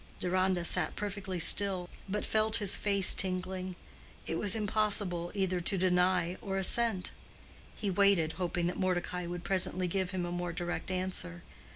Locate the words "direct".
10.53-10.89